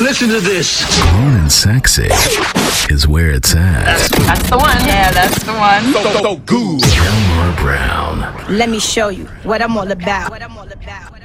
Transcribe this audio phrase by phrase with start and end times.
[0.00, 0.82] Listen to this.
[1.12, 2.08] Corn sexy
[2.92, 3.84] is where it's at.
[3.84, 4.76] That's, that's the one.
[4.86, 5.92] Yeah, that's the one.
[5.92, 6.80] So, so, so good.
[7.58, 8.20] Brown.
[8.48, 10.30] Let me show you what I'm all about.
[10.30, 11.19] What I'm all about.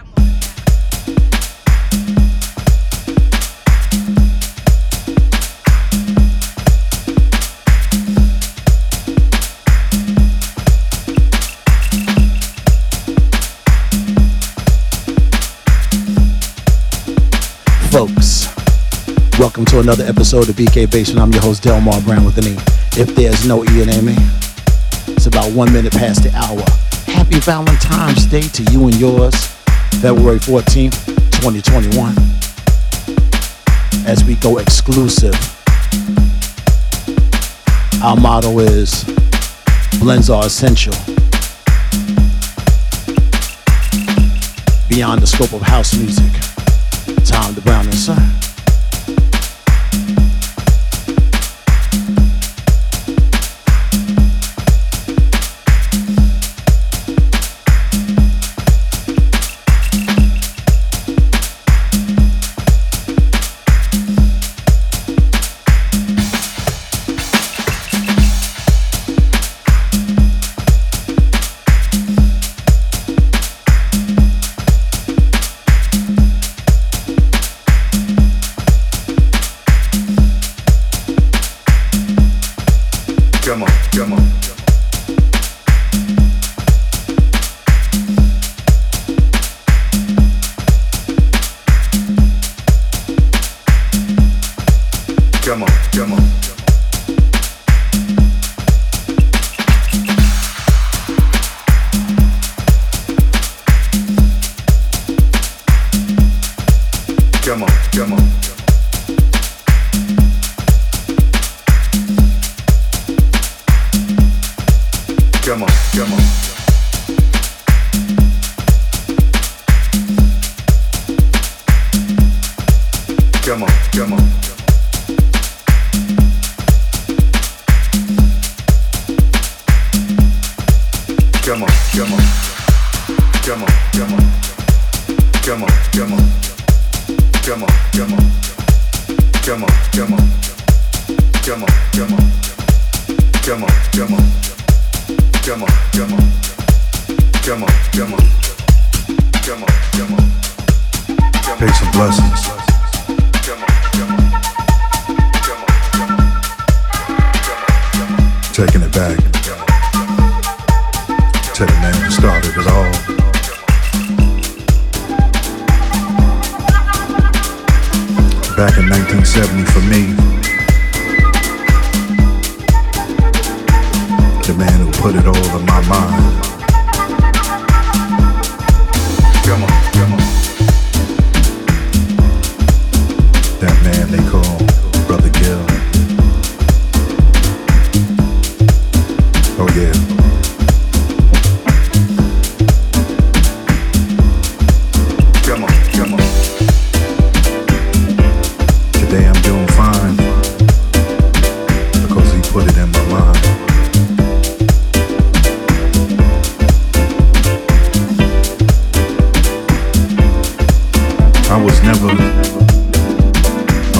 [19.37, 21.19] Welcome to another episode of BK Basement.
[21.19, 22.55] I'm your host, Delmar Brown, with an E.
[22.97, 24.15] If there's no E in Amy,
[25.07, 26.63] it's about one minute past the hour.
[27.13, 29.35] Happy Valentine's Day to you and yours,
[29.99, 31.05] February 14th,
[31.41, 32.15] 2021.
[34.07, 35.35] As we go exclusive,
[38.01, 39.03] our motto is
[39.99, 40.93] blends are essential.
[44.87, 46.31] Beyond the scope of house music,
[47.25, 48.54] Tom the Brown and Son.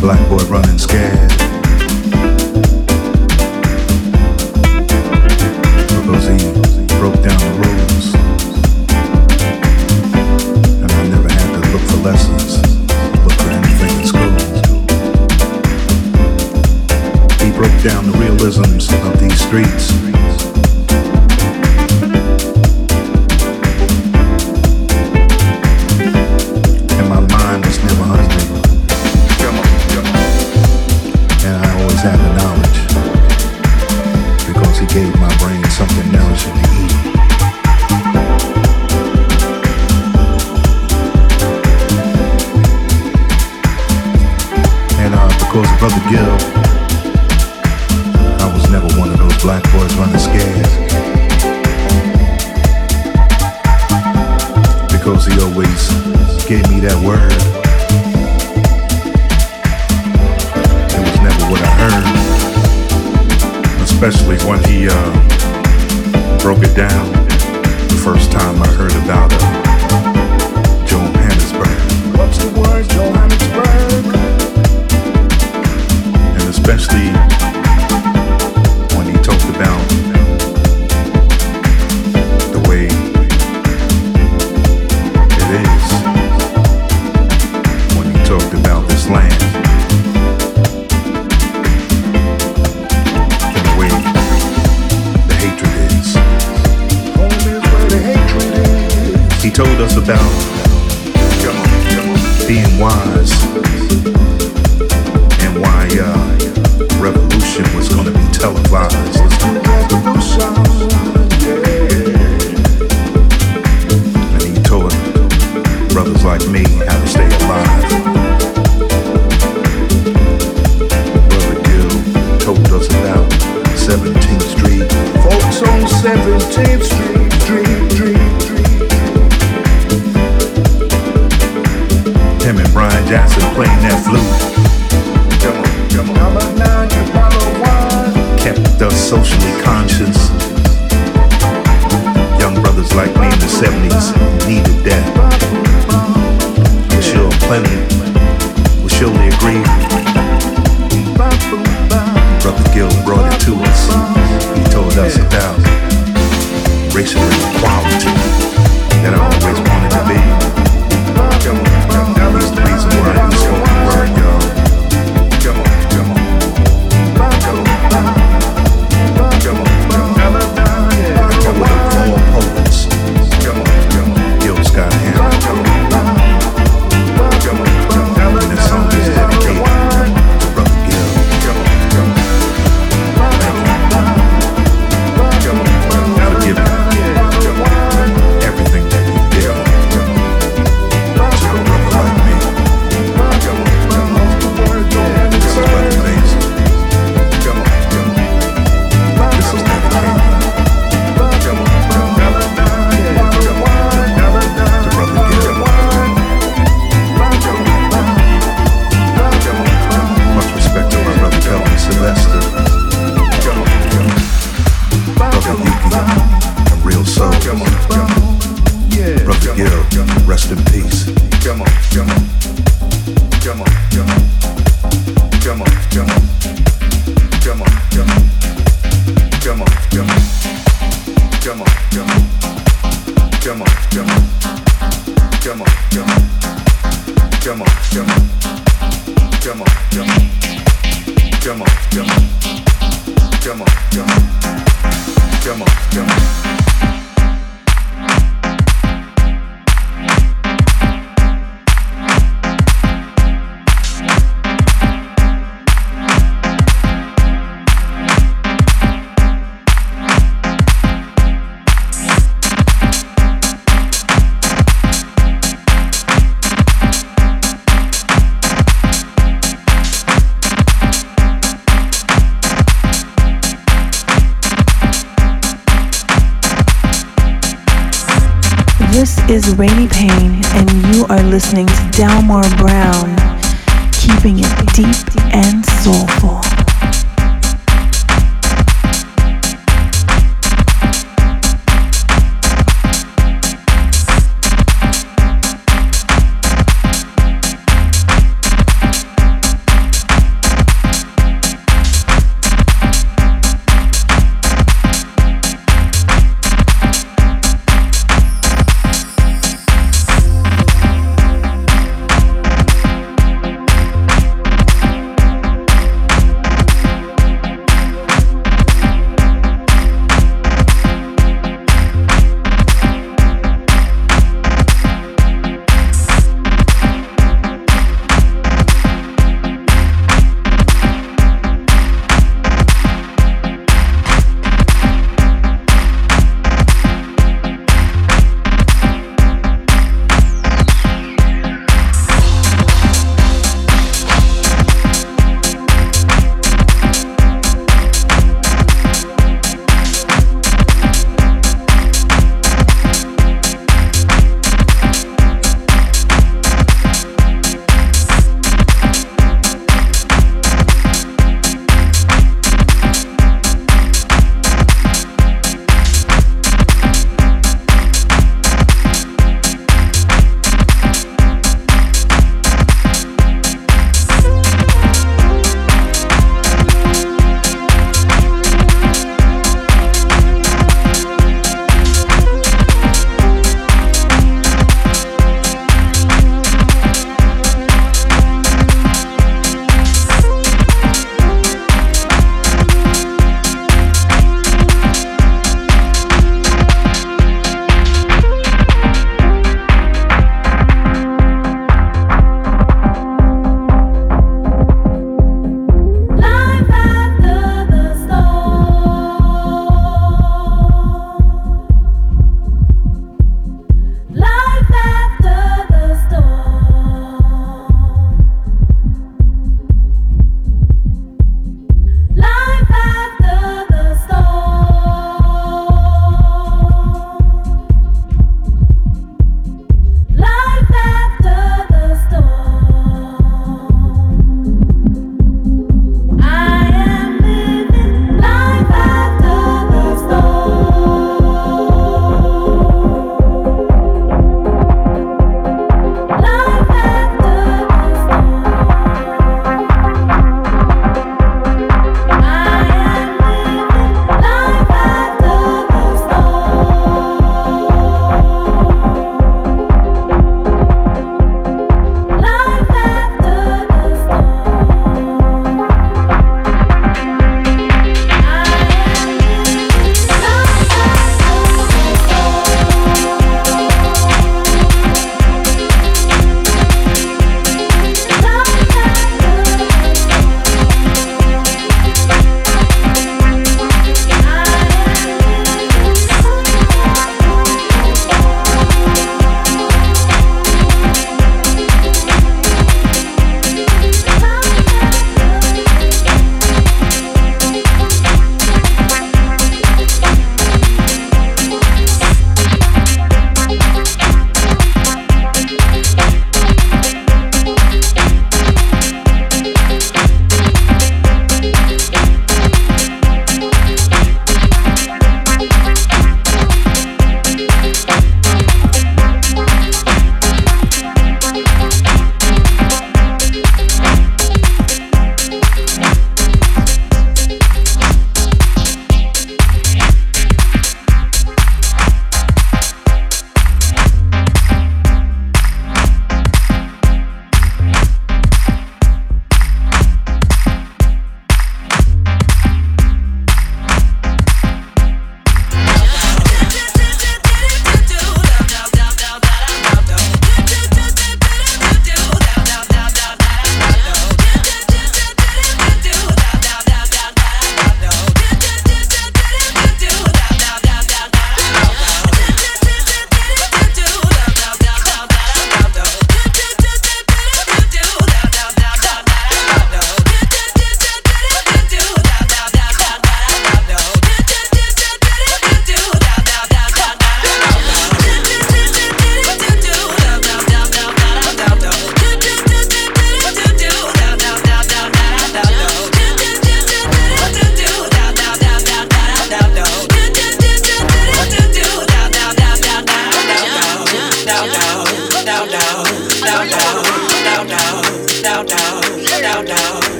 [0.00, 1.39] black boy running scared.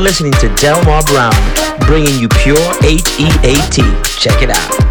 [0.00, 1.34] Listening to Delmar Brown,
[1.86, 3.82] bringing you pure H-E-A-T.
[4.18, 4.89] Check it out.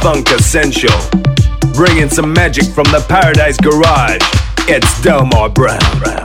[0.00, 0.96] Funk Essential.
[1.74, 4.20] Bringing some magic from the Paradise Garage.
[4.68, 6.17] It's Delmar Brown.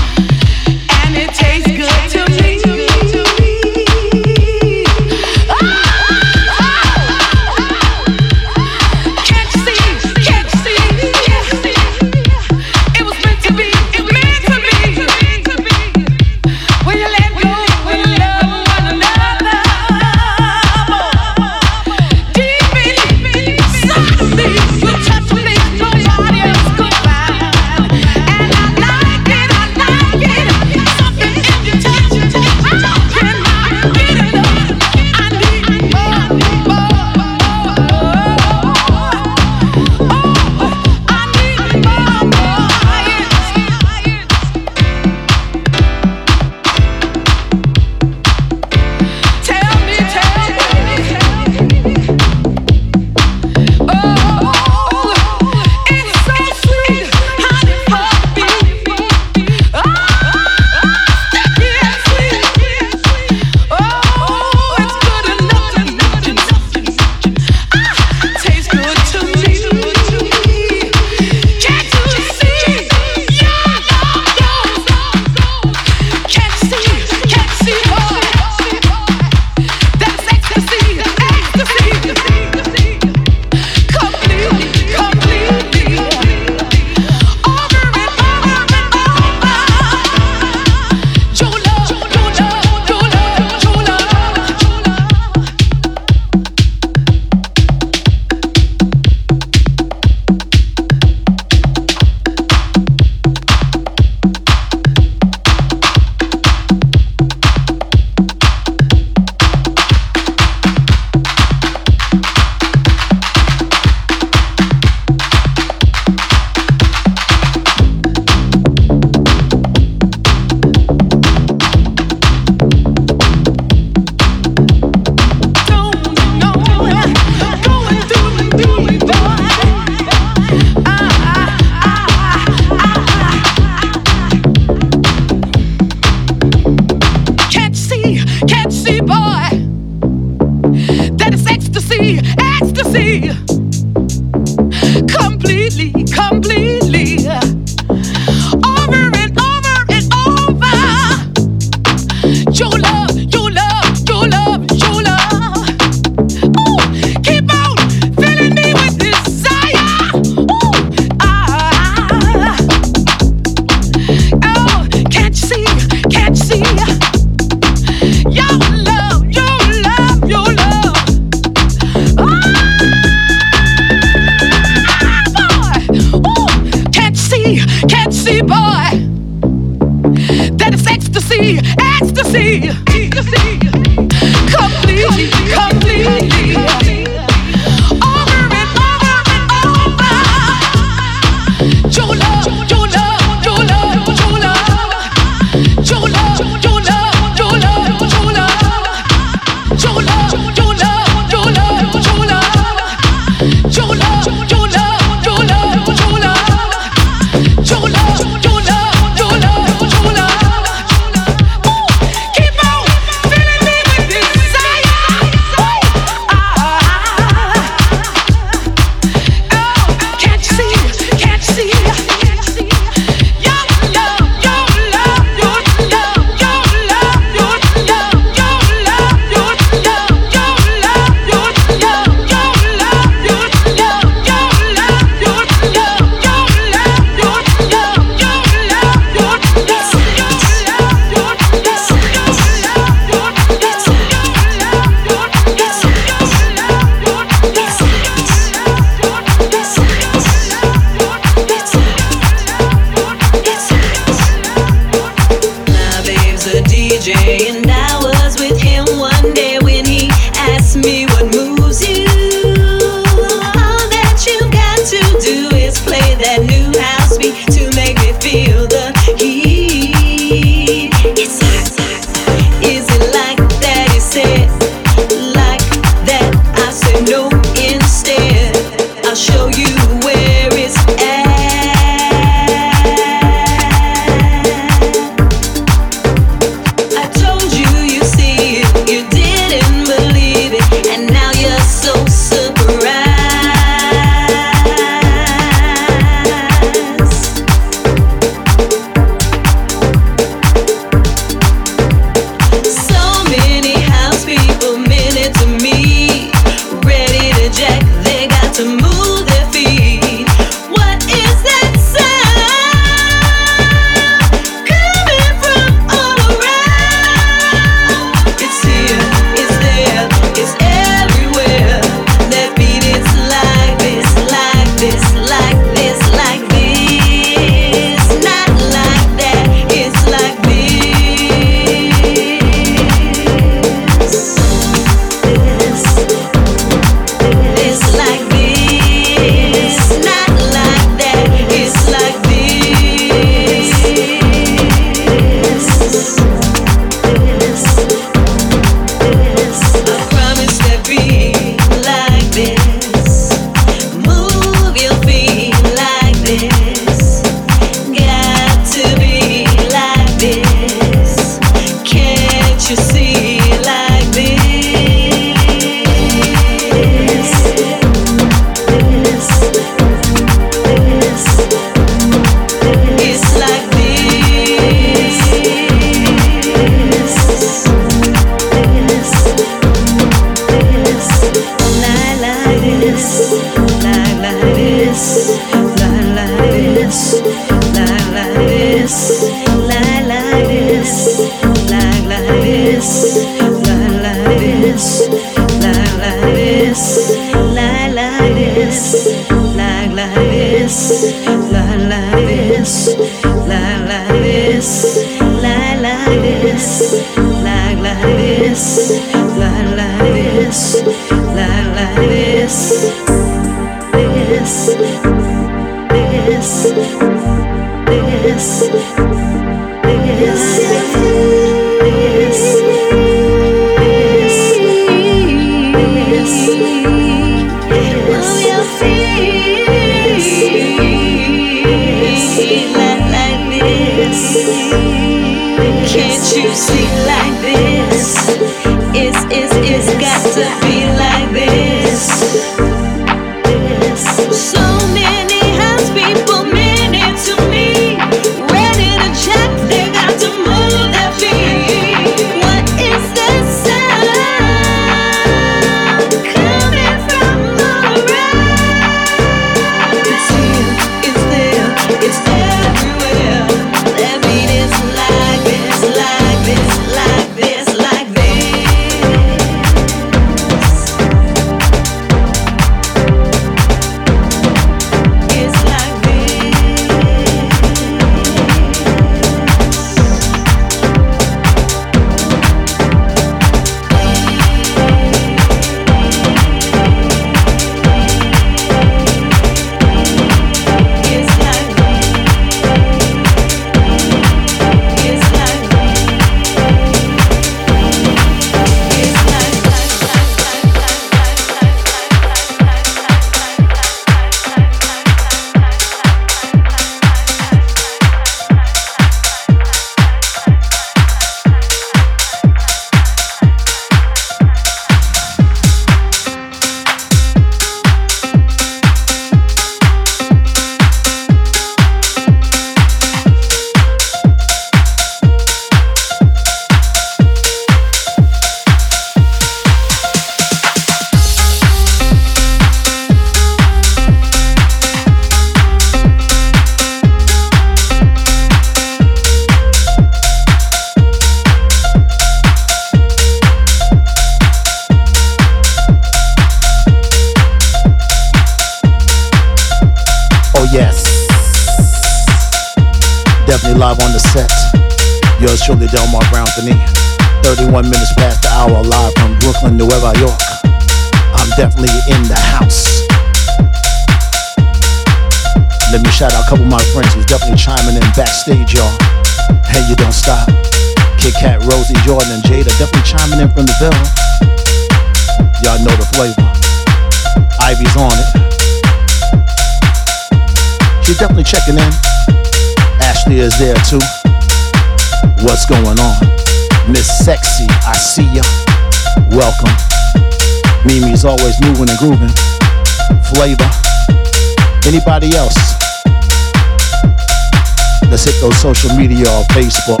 [598.74, 600.00] Social media or Facebook,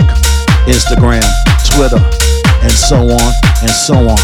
[0.64, 1.22] Instagram,
[1.68, 2.00] Twitter,
[2.62, 4.18] and so on and so on.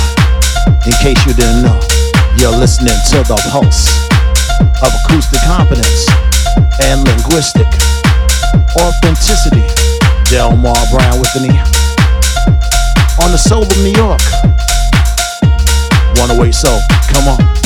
[0.87, 1.79] In case you didn't know,
[2.39, 3.87] you're listening to the pulse
[4.81, 6.09] of acoustic competence
[6.83, 7.69] and linguistic
[8.75, 9.69] authenticity.
[10.31, 11.51] Delmar Brown with me
[13.21, 14.21] on the soul of New York.
[16.17, 16.81] Wanna wait so?
[17.13, 17.60] Come on.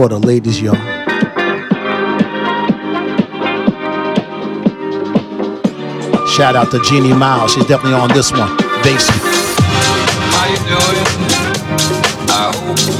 [0.00, 0.74] For the ladies, y'all.
[6.26, 7.52] Shout out to Jeannie Miles.
[7.52, 8.56] She's definitely on this one.
[8.82, 9.10] Bass.
[10.32, 10.56] How you
[12.96, 12.99] doing?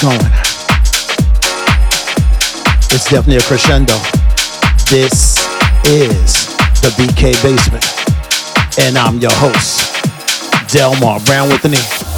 [0.00, 0.16] going.
[2.90, 3.94] It's definitely a crescendo.
[4.88, 5.38] This
[5.84, 6.46] is
[6.80, 7.84] the BK Basement.
[8.78, 9.92] And I'm your host,
[10.72, 12.09] Delmar Brown with the E.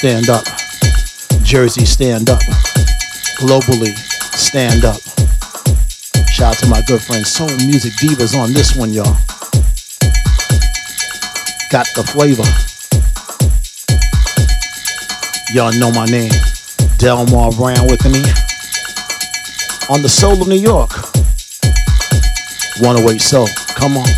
[0.00, 0.46] stand up.
[1.42, 2.40] Jersey, stand up.
[3.36, 3.94] Globally,
[4.34, 4.98] stand up.
[6.32, 9.14] Shout out to my good friend Soul Music Divas on this one, y'all.
[11.68, 12.48] Got the flavor.
[15.52, 16.32] Y'all know my name.
[16.96, 18.22] Delmar Brown with me.
[19.90, 20.92] On the Soul of New York.
[22.80, 23.48] 108 Soul.
[23.74, 24.08] Come on.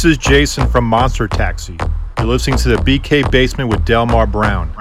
[0.00, 1.76] This is Jason from Monster Taxi.
[2.16, 4.74] You're listening to the BK Basement with Delmar Brown.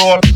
[0.00, 0.29] Lord.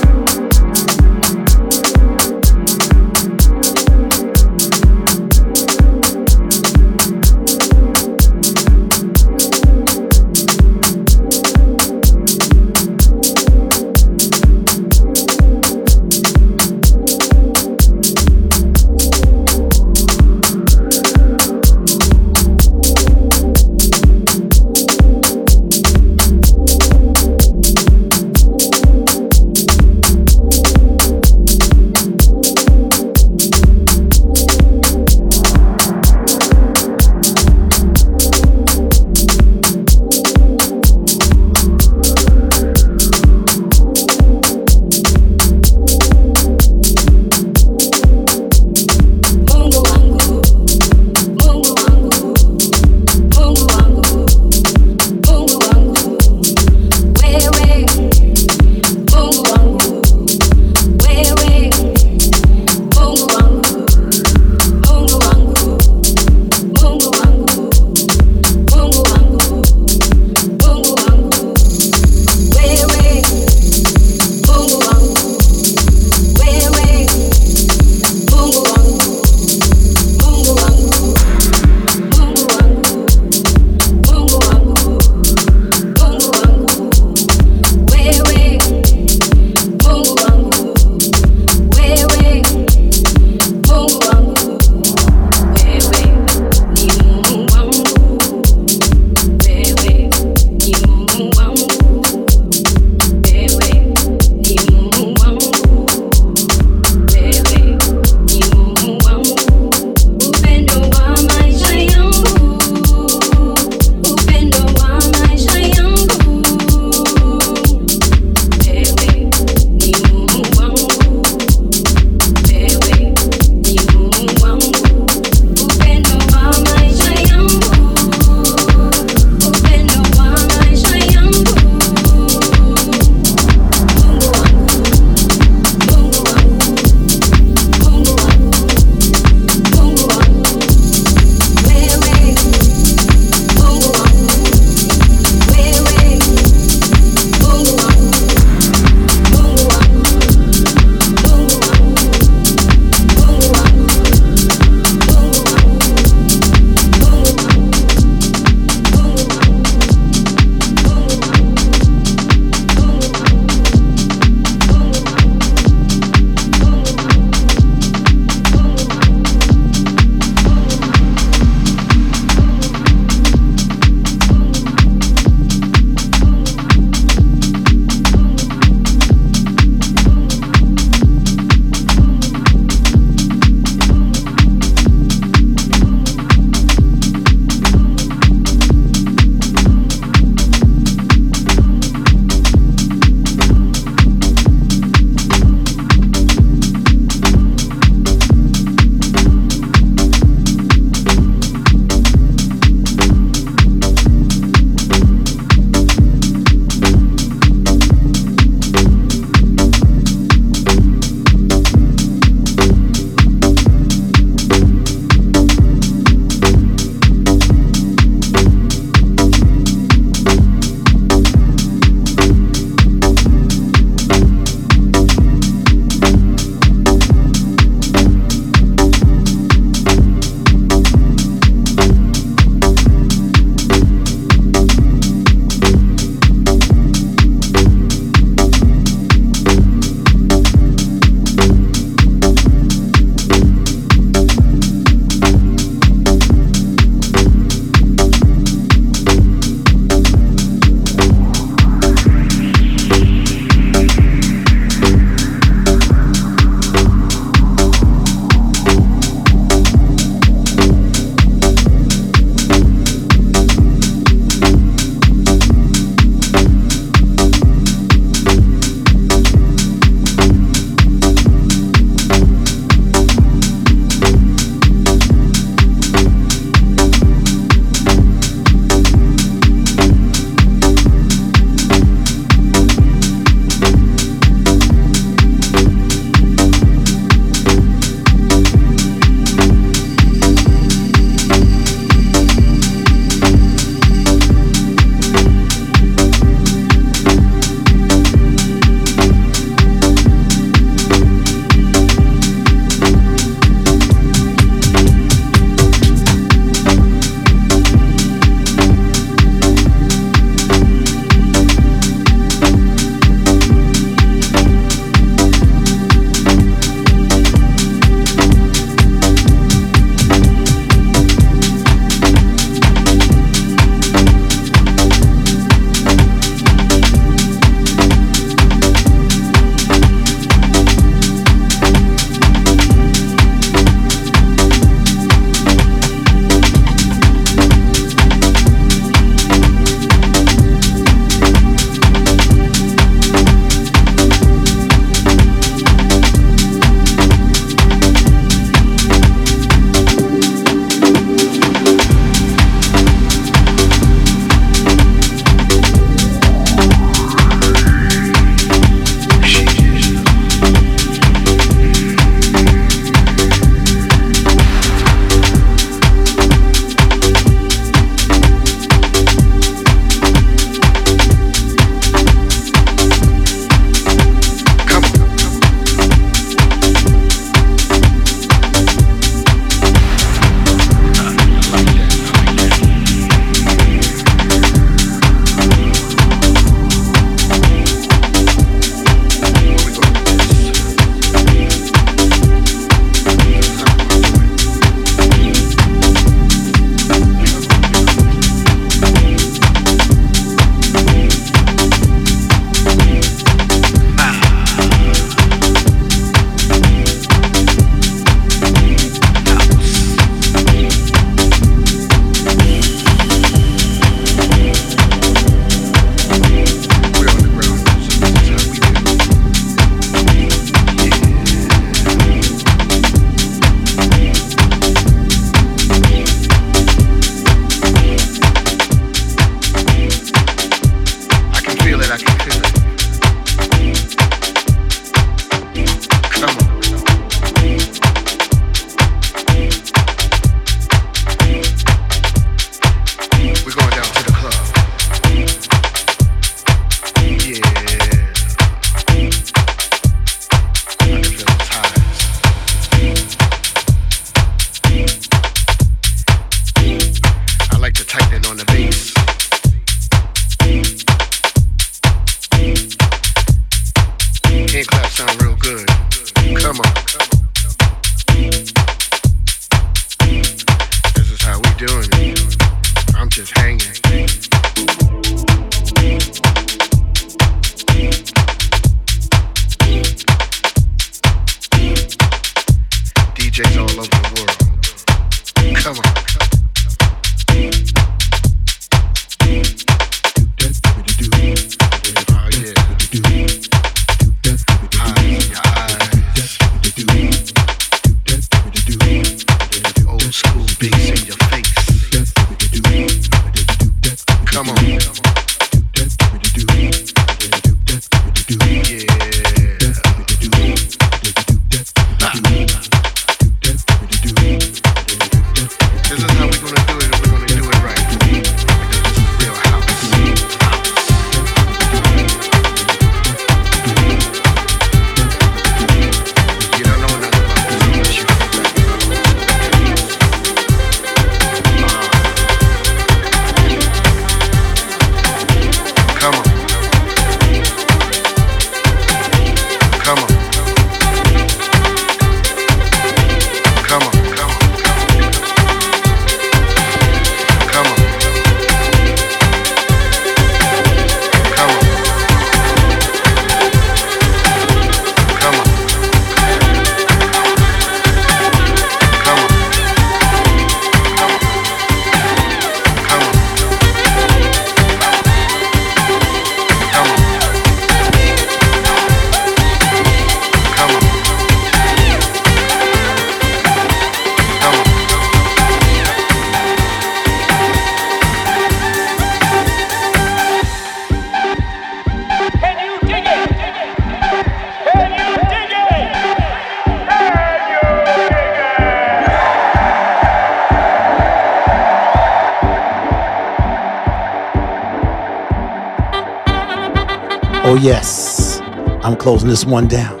[597.62, 598.40] Yes,
[598.82, 600.00] I'm closing this one down.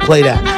[0.00, 0.57] Play that.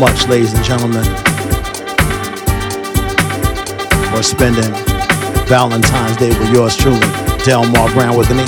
[0.00, 1.02] Much, ladies and gentlemen,
[4.10, 4.70] for spending
[5.46, 7.00] Valentine's Day with yours truly,
[7.44, 8.42] Delmar Browne with an E.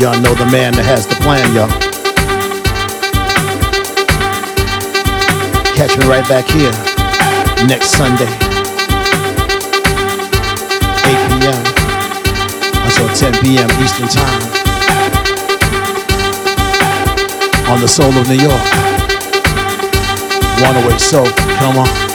[0.00, 1.68] Y'all know the man that has the plan, y'all.
[5.74, 6.70] Catch me right back here
[7.66, 8.30] next Sunday,
[11.02, 11.64] 8 p.m.
[12.86, 13.68] until 10 p.m.
[13.82, 14.49] Eastern Time
[17.70, 18.64] on the soul of New York.
[20.60, 21.26] 108 Soul,
[21.58, 22.09] come on.